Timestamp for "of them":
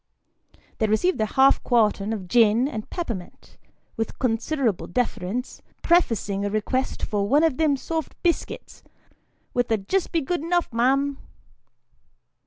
7.43-7.77